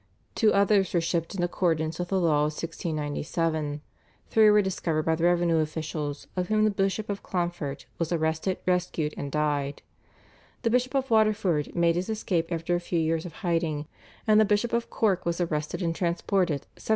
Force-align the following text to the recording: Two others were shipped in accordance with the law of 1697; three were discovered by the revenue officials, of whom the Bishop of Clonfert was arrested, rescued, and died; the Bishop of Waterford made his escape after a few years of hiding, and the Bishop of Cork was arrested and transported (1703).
Two 0.33 0.51
others 0.51 0.95
were 0.95 0.99
shipped 0.99 1.35
in 1.35 1.43
accordance 1.43 1.99
with 1.99 2.07
the 2.07 2.19
law 2.19 2.37
of 2.39 2.53
1697; 2.53 3.81
three 4.31 4.49
were 4.49 4.61
discovered 4.63 5.03
by 5.03 5.13
the 5.13 5.25
revenue 5.25 5.57
officials, 5.59 6.25
of 6.35 6.47
whom 6.47 6.63
the 6.63 6.71
Bishop 6.71 7.07
of 7.07 7.21
Clonfert 7.21 7.85
was 7.99 8.11
arrested, 8.11 8.57
rescued, 8.65 9.13
and 9.15 9.31
died; 9.31 9.83
the 10.63 10.71
Bishop 10.71 10.95
of 10.95 11.11
Waterford 11.11 11.75
made 11.75 11.93
his 11.95 12.09
escape 12.09 12.51
after 12.51 12.73
a 12.73 12.79
few 12.79 12.97
years 12.99 13.27
of 13.27 13.31
hiding, 13.45 13.85
and 14.25 14.39
the 14.39 14.43
Bishop 14.43 14.73
of 14.73 14.89
Cork 14.89 15.23
was 15.23 15.39
arrested 15.39 15.83
and 15.83 15.93
transported 15.95 16.61
(1703). 16.81 16.89